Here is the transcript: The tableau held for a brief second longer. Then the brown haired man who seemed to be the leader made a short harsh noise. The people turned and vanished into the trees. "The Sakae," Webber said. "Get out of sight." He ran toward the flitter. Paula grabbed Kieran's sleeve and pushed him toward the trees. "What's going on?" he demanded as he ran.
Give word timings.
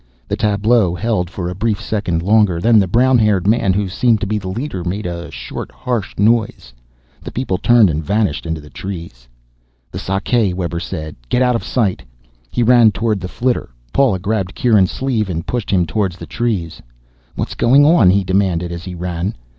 The 0.27 0.35
tableau 0.35 0.95
held 0.95 1.29
for 1.29 1.47
a 1.47 1.53
brief 1.53 1.79
second 1.79 2.23
longer. 2.23 2.59
Then 2.59 2.79
the 2.79 2.87
brown 2.87 3.19
haired 3.19 3.45
man 3.45 3.71
who 3.73 3.87
seemed 3.87 4.19
to 4.21 4.25
be 4.25 4.39
the 4.39 4.47
leader 4.47 4.83
made 4.83 5.05
a 5.05 5.29
short 5.29 5.71
harsh 5.71 6.15
noise. 6.17 6.73
The 7.21 7.31
people 7.31 7.59
turned 7.59 7.87
and 7.87 8.03
vanished 8.03 8.47
into 8.47 8.59
the 8.59 8.71
trees. 8.71 9.27
"The 9.91 9.99
Sakae," 9.99 10.53
Webber 10.55 10.79
said. 10.79 11.15
"Get 11.29 11.43
out 11.43 11.55
of 11.55 11.63
sight." 11.63 12.01
He 12.49 12.63
ran 12.63 12.89
toward 12.91 13.19
the 13.19 13.27
flitter. 13.27 13.69
Paula 13.93 14.17
grabbed 14.17 14.55
Kieran's 14.55 14.89
sleeve 14.89 15.29
and 15.29 15.45
pushed 15.45 15.69
him 15.69 15.85
toward 15.85 16.13
the 16.13 16.25
trees. 16.25 16.81
"What's 17.35 17.53
going 17.53 17.85
on?" 17.85 18.09
he 18.09 18.23
demanded 18.23 18.71
as 18.71 18.85
he 18.85 18.95
ran. 18.95 19.35